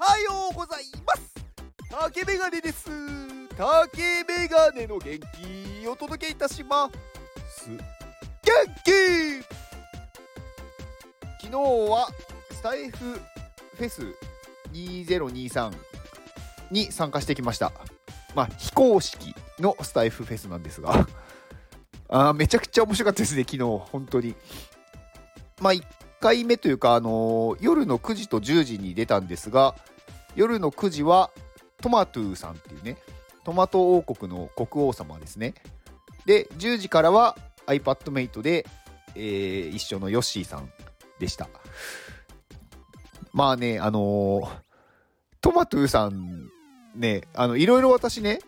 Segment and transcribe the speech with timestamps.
[0.00, 1.34] はようございます。
[1.90, 2.88] 竹メガネです。
[3.56, 6.88] 竹メガネの元気お届けいたしま
[7.50, 7.68] す。
[7.68, 7.78] 元
[8.84, 9.42] 気!
[11.40, 11.58] 昨日
[11.90, 12.08] は
[12.52, 14.02] スタイフフェス
[14.72, 15.72] 2023
[16.70, 17.72] に参加してきました。
[18.36, 21.08] まあ非公式のスタイフフェスなんですが。
[22.08, 23.64] あめちゃくちゃ面白かったですね昨日。
[23.64, 24.36] 本当に。
[25.60, 25.82] まあ1
[26.20, 29.76] 1回目というか、あのー、夜の9時と10時に出たんですが
[30.34, 31.30] 夜の9時は
[31.80, 32.96] トマトゥーさんっていうね
[33.44, 35.54] トマト王国の国王様ですね。
[36.26, 37.36] で10時からは
[37.66, 38.66] iPadMate で、
[39.14, 40.70] えー、一緒のヨッシーさん
[41.18, 41.48] でした。
[43.32, 44.48] まあねあのー、
[45.40, 46.50] トマトゥーさん
[46.94, 48.40] ねあのいろいろ私ね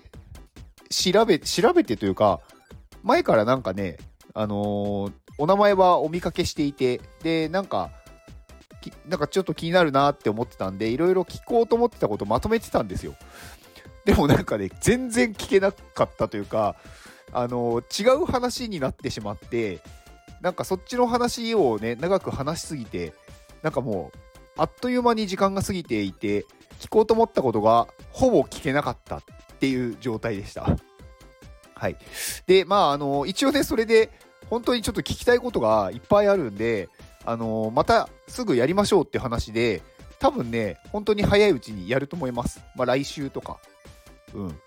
[0.91, 2.41] 調べ調べてというか
[3.03, 3.97] 前からなんかね
[4.35, 7.91] あのー、お名前はお見かけしていてでなんか
[9.07, 13.15] なんかちょっと気になるなって思ってたんでいろいろ聞こうと思ってたことまとめてたんですよ
[14.05, 16.77] でもなんかね全然聞けなかったというか
[17.33, 19.81] あの違う話になってしまって
[20.41, 23.13] なんかそっちの話をね長く話しすぎて
[23.63, 24.19] なんかもう
[24.57, 26.45] あっという間に時間が過ぎていて
[26.81, 29.23] 聞こうと思ったことがほぼ聞けなかったっ
[29.59, 30.77] ていう状態でした。
[31.75, 31.97] はい。
[32.47, 34.11] で、まあ、あの、一応ね、それで、
[34.51, 36.89] 本当にちょっと聞きたいことがいっぱいあるんで、
[37.25, 39.81] あの、またすぐやりましょうって話で、
[40.19, 42.61] 多分ね、本当に早いうちにやると思います。
[42.77, 43.59] まあ、来週とか。
[44.35, 44.61] うん。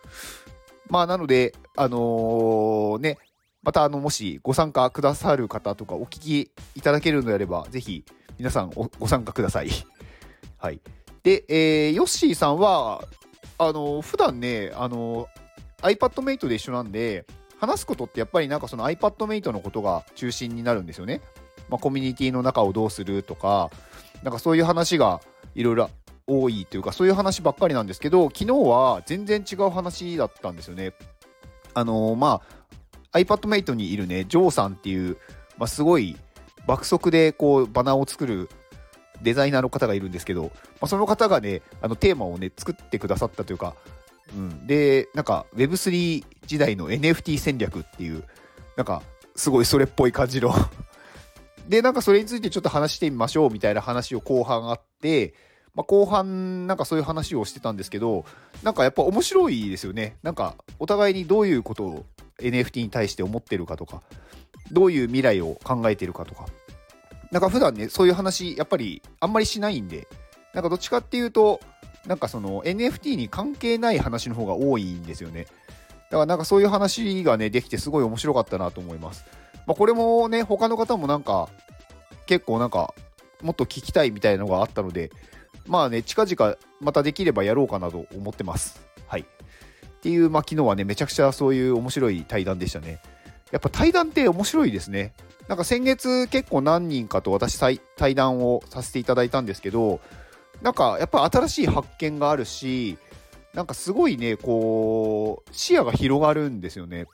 [0.89, 3.17] まあ、なので、あのー、ね、
[3.61, 8.03] また、あの、もしご参加くださる方とかお聞きいただけるのであれば、ぜひ、
[8.37, 9.69] 皆さんご参加ください。
[10.57, 10.79] はい。
[11.23, 13.03] で、えー、ヨッシーさんは、
[13.57, 17.25] あのー、普段ね、あのー、iPadMate で一緒なんで、
[17.65, 21.21] 話すことってやっぱりなんかその iPadMate のことが中心になるんですよね。
[21.69, 23.71] まあ、コミュニティの中をどうするとか、
[24.21, 25.21] なんかそういう話が
[25.55, 25.89] いろいろ
[26.27, 30.91] 多いというか、そういう話ばっかりなんですけど、昨日は全然違う話だったんですよね。
[31.73, 32.41] あのー、ま
[33.13, 35.17] あ、iPadMate にいるね、ジョーさんっていう、
[35.57, 36.17] まあ、すごい
[36.67, 38.49] 爆速でこうバナーを作る
[39.21, 40.49] デザイナーの方がいるんですけど、ま
[40.81, 43.75] あ、その方がね、あのテーマをね、作ってくださったというか、
[44.35, 48.23] うん、で、なんか Web3 時代の NFT 戦略っていう、
[48.75, 49.01] なんか
[49.35, 50.53] すごいそれっぽい感じの
[51.67, 55.33] で、なんかそれについてちょっと話してみましょうみたいな話を後半あって、
[55.75, 58.25] まあ、後半なんかそういう話をしてたんですけど、
[58.61, 60.17] なんかやっぱ面白いですよね。
[60.21, 62.05] なんかお互いにどういうことを
[62.39, 64.03] NFT に対して思ってるかとか、
[64.71, 66.45] どういう未来を考えてるかとか。
[67.31, 70.07] なんか普段ね、そういう話やっぱりあんまりしないんで、
[70.53, 71.59] なんかどっちかっていうと、
[72.05, 75.47] なんかその NFT に関係ない話の方が多いんですよね。
[76.13, 79.25] だからなんかそういう話がね、できてすごい面白かったなと思います。
[79.65, 81.49] まあ、これもね、他の方もなんか、
[82.27, 82.93] 結構なんか、
[83.41, 85.11] もっと聞きたいみたいなのがあったので、
[85.65, 88.79] まあね、近々またできればやろうかなと思ってます。
[89.07, 89.21] はい。
[89.21, 89.25] っ
[90.01, 93.01] ていう、まあ昨日はね、めちゃくちゃそういう面白い対談でしたね。
[93.51, 95.13] やっぱ対談って面白いですね。
[95.47, 97.79] なんか先月結構何人かと私対
[98.13, 99.99] 談をさせていただいたんですけど、
[100.61, 102.99] なんかやっぱ新しい発見があるし、
[103.53, 107.05] なんかすごいね、こう、視野が広がるんですよね。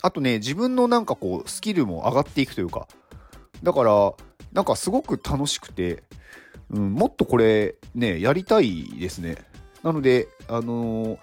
[0.00, 2.88] あとね、自分のなんかこう、スキルも上がっていくというか、
[3.62, 4.14] だから、
[4.52, 6.02] なんかすごく楽しくて、
[6.70, 9.36] うん、もっとこれね、やりたいですね。
[9.82, 11.18] なので、あのー、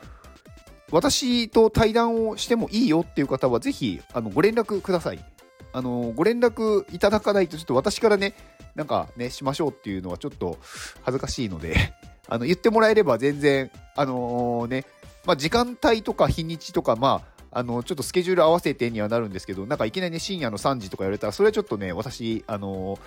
[0.92, 5.26] 私と対談をしてもいいよっていう方は、ぜひ、あの、ご連絡ください。
[5.74, 8.36] あのー、ご連絡いただかないと、ちょっと私からね、
[8.76, 10.60] なんかね、しましょうっていうのはちょっと
[11.02, 11.94] 恥ずかしいので
[12.28, 14.86] あの、言ってもらえれば全然、あのー、ね、
[15.26, 23.00] まあ、時間帯とか日にちとか、まあ、あの、ちょっとスケジュール合わせてにはなるんですけど、なんかいきなり、ね、深夜の3時とか言われたら、それはちょっとね、私、あの、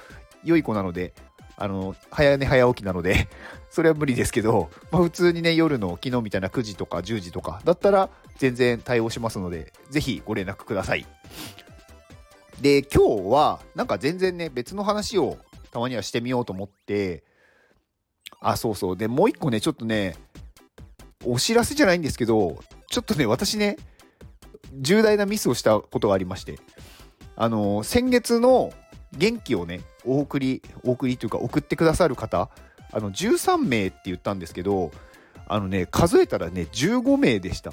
[0.44, 1.12] 良い子なので、
[1.56, 3.28] あの、早寝早起きなので
[3.68, 8.08] それは無理ですけど、まあ、普通にね、夜の昨日みたいな9時とか10時とかだったら、
[8.38, 11.04] 全然対応しますので、ぜひご連絡ください。
[12.60, 15.36] で、今日は、なんか全然ね、別の話を
[15.70, 17.24] たまにはしてみようと思って、
[18.40, 18.96] あ、そうそう。
[18.96, 20.16] で、もう一個ね、ちょっとね、
[21.24, 22.58] お知らせじゃないんですけど、
[22.88, 23.76] ちょっとね、私ね、
[24.74, 26.58] 重大なミスをしたことがありまして、
[27.36, 28.72] あの先月の
[29.16, 32.50] 元気をね、お送り、お送りというか送ってくださる方、
[32.92, 34.90] あの、13名って言ったんですけど、
[35.46, 37.72] あのね、数えたらね、15名でした。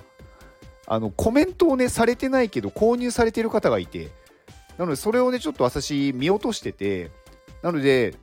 [0.87, 4.11] あの、コメントをね、されてないけど、購入されてる方がいて、
[4.77, 7.11] なので、それをね、ちょっと私、見落としてて、
[7.61, 8.15] なので、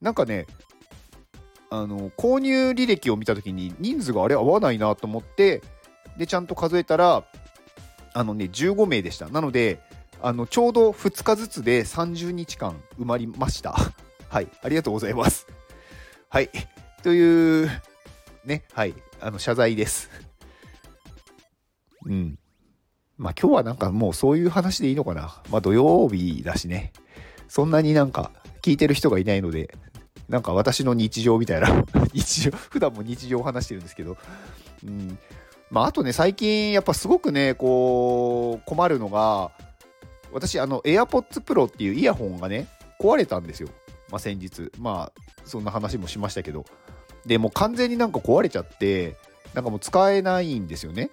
[0.00, 0.46] なんかね、
[1.82, 5.60] あの、購入履歴を見たときに、人数があれ合わないなと思って、
[6.16, 7.24] で、ちゃんと数えたら、
[8.12, 9.28] あのね、15名でした。
[9.28, 9.80] なので、
[10.22, 13.74] あの、ちょうど2日ずつで30日間埋まりました。
[14.30, 15.48] はい、ありがとうございます。
[16.28, 16.50] はい。
[17.02, 17.70] という、
[18.44, 20.10] ね、はい、あの、謝罪です。
[22.06, 22.38] うん。
[23.16, 25.42] まあ今日はなんかもうそういう話でいいのかな。
[25.50, 26.92] まあ土曜日だしね。
[27.48, 28.32] そんなになんか
[28.62, 29.74] 聞いてる人がいないので、
[30.28, 34.16] なんか私の日常みたいな、 日常、普段も日常を話してるんですけど、
[34.84, 35.18] うん。
[35.70, 39.50] まああとね、最近やっぱすごくね、こう、困るのが、
[40.32, 42.68] 私、あの、AirPods Pro っていうイヤホンがね、
[43.00, 43.68] 壊れたんですよ。
[44.10, 44.70] まあ先日。
[44.78, 46.64] まあ、そんな話もしましたけど。
[47.26, 49.16] で、もう完全になんか壊れちゃって、
[49.54, 51.10] なんかもう使えないんですよね。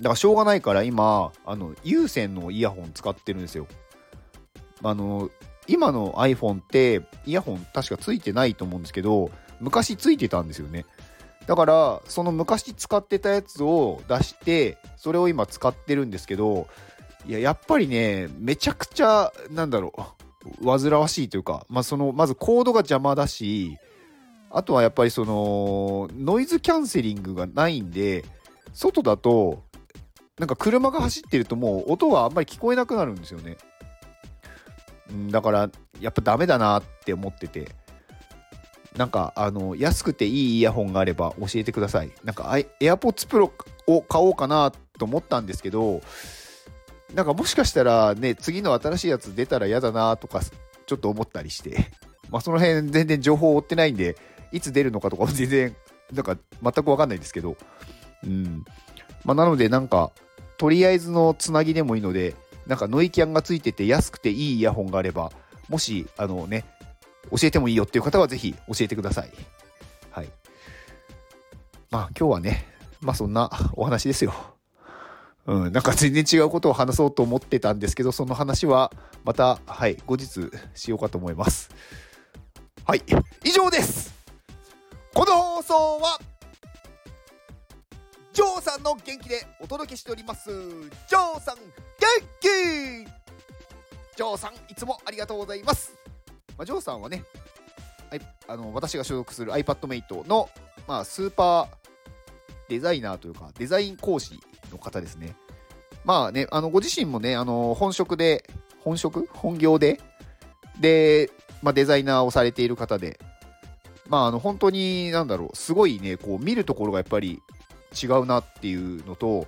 [0.00, 3.66] だからしょうがないから今、あの、有線のイヤホン使ってるんですよ。
[4.82, 5.30] あの、
[5.68, 9.30] 今の iPhone ってイヤホン確かついてないと思うんですけど、
[9.60, 10.84] 昔ついてたんですよね。
[11.46, 16.66] だから、その昔使ってたやつを出して、それを今使ってるんですけど、
[17.26, 19.92] いや、やっぱりね、めちゃくちゃ、なんだろ
[20.60, 23.78] う、煩わしいというか、まあ、その、まずコードが邪魔だし、
[24.50, 28.24] あとはやっぱりその、ノイズキャンセリングがないんで、
[28.72, 29.62] 外だと、
[30.38, 33.56] なんか車が走ってるともう音があんまり聞こえなくなるんですよね。
[35.30, 35.70] だから、
[36.00, 37.68] やっぱダメだなって思ってて。
[38.96, 42.10] なんか、あの、安くていいイヤホンがあれば教えてください。
[42.24, 42.44] なんか、
[42.80, 43.50] AirPods Pro
[43.86, 46.00] を買おうかなと思ったんですけど、
[47.14, 50.40] なんかもしかしたらね、次の新しいやつ出たら嫌だなとか、
[50.86, 51.90] ちょっと思ったりして、
[52.30, 54.16] まあその辺全然情報を追ってないんで、
[54.52, 55.76] いつ出るのかとか全然、
[56.12, 57.56] なんか全くわかんないんですけど、
[58.24, 58.64] うん。
[59.24, 60.10] まあなのでなんか、
[60.58, 62.34] とりあえずのつなぎでもいいので、
[62.66, 65.30] なんかノイキャンがついてて安くていいイヤホンがあれば、
[65.68, 66.64] もし、あのね、
[67.30, 69.30] 教えてもいいよっていう方はぜひ教えてください。
[70.10, 70.28] はい。
[71.90, 72.66] まあ今日はね、
[73.00, 74.34] まあそんなお話ですよ。
[75.46, 78.92] うん、なんか全然違うことを話そうと思ってたんですけど、その話は
[79.24, 81.70] また、はい、後日しようかと思います。
[82.84, 83.02] はい、
[83.44, 84.14] 以上です
[85.12, 86.18] この放送は、
[88.32, 90.50] ジョーさんの元気でお届けしております。
[90.50, 91.56] ジョーさん、
[92.06, 92.46] 元気
[94.16, 95.92] ジョーさん、いつもありがとうございます。
[96.56, 97.24] まあ、ジョーさんはね、
[98.10, 100.48] あいあの私が所属する iPadMate の、
[100.86, 101.68] まあ、スーパー
[102.68, 105.36] デザイナーというか、デザイン講師の方ですね。
[106.04, 108.48] まあね、あのご自身もね、あの本職で、
[108.80, 109.28] 本職？
[109.32, 110.00] 本業で、
[110.80, 111.30] で、
[111.62, 113.18] まあ、デザイナーをされている方で、
[114.08, 117.42] まあ、あの本当に、なんだろう、すごいね、こう見るところがやっぱり
[118.00, 119.46] 違うなっていうのと、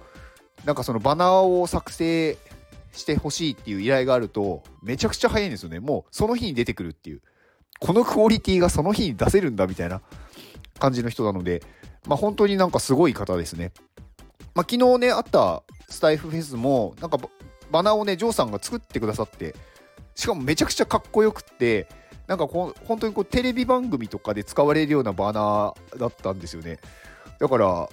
[0.64, 2.36] なんかそのバナーを作成
[2.98, 5.80] してほしいっていう依頼があると、めちゃくちゃ早いんですよね。
[5.80, 7.22] もうその日に出てくるっていう。
[7.80, 10.02] このクオリティがその日に出せるんだみたいな
[10.78, 11.62] 感じの人なので、
[12.06, 13.72] まあ本当になんかすごい方ですね。
[14.54, 17.18] まあ昨日ね、あったスタイフフェスも、なんか
[17.70, 19.54] バナーをね、ジョーさんが作ってくださって、
[20.14, 21.88] しかもめちゃくちゃかっこよくって、
[22.26, 26.78] なんかこう本当にこうテレビ番組とかで使われるようなバナーだったんですよね。
[27.38, 27.88] だから、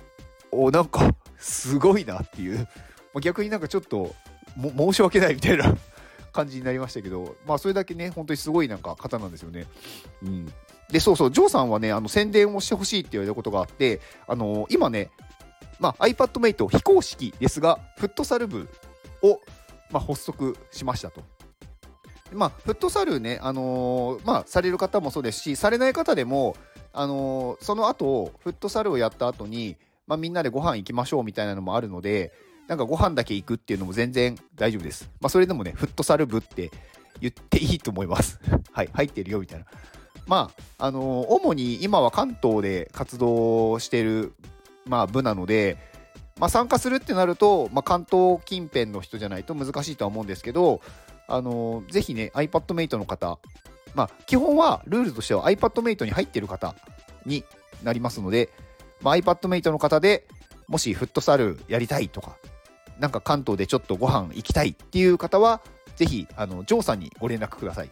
[0.51, 2.67] おなんかすごいなっていう、
[3.13, 4.15] ま逆になんかちょっと
[4.77, 5.75] 申し訳ないみたいな
[6.31, 9.67] 感じになりましたけど、まあそれだけね、本当にすごいなんか方なんですよね。
[10.23, 10.53] うん。
[10.89, 15.09] で、そうそう、ジョーさんはね、あの宣伝をしてほしいって言われたことがあって、あの今ね、
[15.79, 18.69] まあ、iPadMate 非公式ですが、フットサル部
[19.21, 19.41] を、
[19.91, 21.21] まあ、発足しましたと。
[22.33, 26.55] まあ、フットサルね、あのーまあ、される方もそうですし、されない方でも、
[26.93, 29.77] あのーその後、フットサルをやった後に、
[30.07, 32.31] まあ、みんなでご飯行きましょうみたいなのもあるので、
[32.67, 35.09] なんかご飯だけ行くっていうのも全然大丈夫です。
[35.21, 36.71] まあ、それでもね、フットサル部って
[37.21, 38.39] 言っていいと思います。
[38.71, 39.65] はい、入ってるよみたいな。
[40.27, 44.33] まあ、あのー主に今は関東で活動してる、
[44.85, 45.77] まあ、部なので、
[46.39, 50.81] まあ、参加するってなると、まあ、関東近辺の人じゃないと難しいとは思うんですけど、
[51.27, 53.37] あのーぜひね、iPadMate の方、
[53.93, 56.75] まあ、基本はルールとしては iPadMate に入ってる方
[57.25, 57.43] に
[57.83, 58.49] なりますので、
[59.01, 60.27] まあ、iPadMate の方で
[60.67, 62.37] もしフットサルやりたいとか、
[62.99, 65.61] なんか関東でちょっとご飯行きたいっていう方は、
[65.95, 67.89] ぜひ、あの、ジョーさんにご連絡ください。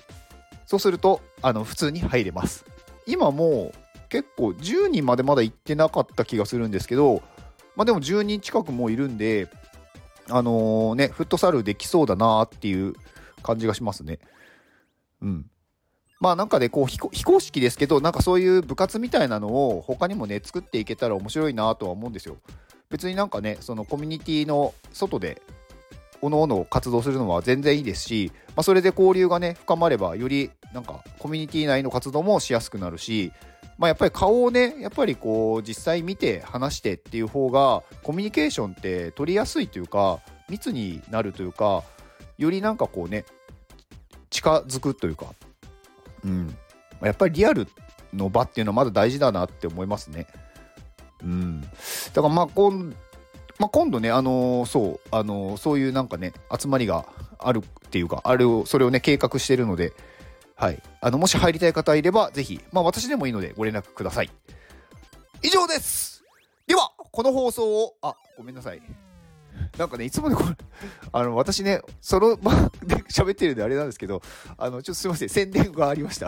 [0.65, 2.65] そうすると、あの、普通に入れます。
[3.05, 7.21] 今もう結構10人までまだ行ってなかった気がするんですけど、
[7.75, 9.49] まあでも10人近くもいるんで、
[10.29, 12.93] あのーね、フットサルできそうだなっていう
[13.41, 14.19] 感じがしますね。
[15.21, 15.45] うん。
[16.19, 22.37] まあなんかね、こう非非公式ですけど、なんかそういう部活みたいなのを他にもね、作っていけたら面白いなとは思うんですよ。
[22.93, 25.41] 別になんかね、そのコミュニティの外で、
[26.21, 33.31] おのおの活動するのは全然いいですし、まあ、それで交流がね、深まれば、よりなんかコミュニティ内の活動もしやすくなるし、
[33.79, 41.81] まあ、やっぱり顔をね、やっぱりこう、実際見て話してっていう方が、コミュニケーションって取りやすいというか、密になるというか、
[42.37, 43.25] よりなんかこうね、
[44.29, 45.33] 近づくというか、
[46.23, 46.55] うん。
[47.01, 47.67] やっぱりリアル
[48.13, 50.27] の場っていうのはまだ大事だなって思いますね。
[51.23, 51.67] うん、だ
[52.21, 52.93] からまあ今,、
[53.59, 57.05] まあ、今度ね、あのー、そう、あのー、そういうなんかね集まりが
[57.39, 59.93] あるっていうかあれをそれをね計画してるので、
[60.55, 64.29] はい、あのもし入りたい方いればぜひ、まあ、私でもいいのでご連絡ください。
[65.41, 66.23] 以上です
[66.67, 68.81] ではこの放送をあごめんなさい。
[69.77, 70.55] なんかね、いつもね、これ、
[71.11, 72.51] あの、私ね、その場
[72.85, 74.21] で喋ってるんであれなんですけど、
[74.57, 76.27] あの、ちょっとすいません、宣伝がありました。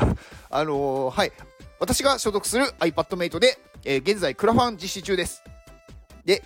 [0.49, 1.31] あのー、はい。
[1.79, 5.43] 私が所属する iPadMate で、えー、現在、クラファン実施中です。
[6.25, 6.43] で、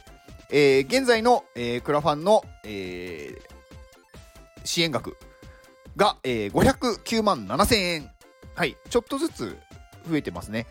[0.52, 5.18] えー、現在の、えー、クラファンの、えー、支援額
[5.96, 8.12] が、えー、509万7000円。
[8.56, 8.76] はい。
[8.90, 9.58] ちょっとずつ
[10.10, 10.66] 増えてますね。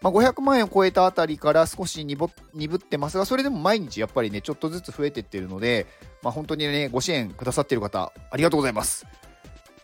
[0.00, 2.30] まあ、500万円を超えたあたりから少し鈍
[2.76, 5.86] ってますが、それでも毎日やっぱりね、ちょっとずつ増えてってるので、
[6.22, 9.06] まあ、本当にね、ご支援くださってる方、ありがとうございます。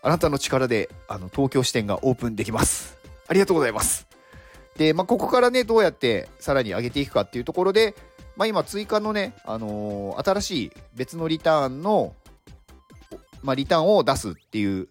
[0.01, 2.97] あなたの力で、あの、東京支店がオープンできます。
[3.27, 4.07] ありがとうございます。
[4.77, 7.95] で、まあ、ここからね、どうやってさらに上げていくかっていうところで、
[8.35, 12.13] まあ、今、追加のね、あのー、新しい別のリターンの、
[13.41, 14.89] まあ、リターンを出すっていう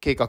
[0.00, 0.28] 計画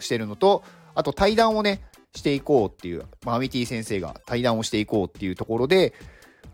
[0.00, 1.82] してるのと、あと対談をね、
[2.14, 5.92] していこうっていう、まあ、アミティ先生が対談をしていこうっていうところで、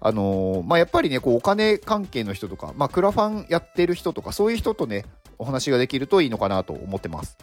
[0.00, 5.04] あのー、まあ、やっぱりね、こう、お金関係の人とか、まあ、クラファンやってる人とか、そういう人とね、
[5.38, 7.38] お話ができるといいのかなと思ってます。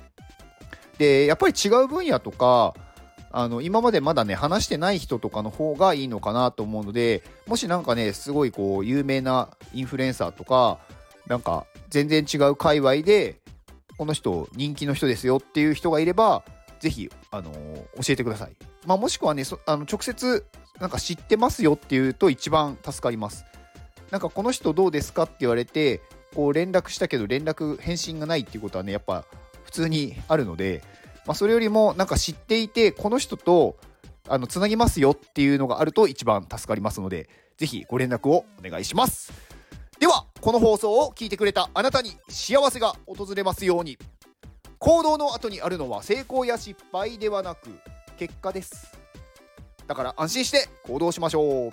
[0.98, 2.74] で、やっぱり違う分野とか、
[3.32, 10.80] あの、今までまだね、話してない人とかの方がいいのかなと思うので、もしなんかね、すごいこう、有名なインフルエンサーとか、
[11.28, 13.40] なんか、全然違う界隈で、
[13.98, 16.44] この人、人気の人ですよっていう人がいれば、
[16.80, 18.56] ぜひ、あのー、教えてください。
[18.86, 20.46] まあ、もしくはね、あの直接、
[20.80, 23.46] なんか知ってますよっていうと一番助かります。
[24.12, 26.02] なんかこの人どうですかって言われて、
[26.36, 29.25] こう連絡したけど連絡返信がないっていうことはね、やっぱ
[29.66, 30.82] 普通にあるので、
[31.26, 33.78] まあ、それよりもなんか知っていて、この人と
[34.30, 39.34] あのつなぎますよっていうのがあると一番助かりますので、ぜひご連絡をお願いします。
[40.00, 43.98] では、この放送を聞いてくれたあなたに幸せが訪れますように。
[44.86, 47.70] 行動の後にあるのは成功や失敗ではなく
[48.18, 48.92] 結果です
[49.88, 51.72] だから安心して行動しましょう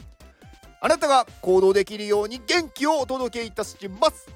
[0.80, 4.28] あなたが行動できるように元気をお届けいたします